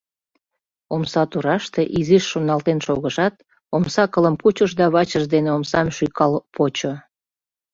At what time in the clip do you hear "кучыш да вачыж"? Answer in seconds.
4.41-5.23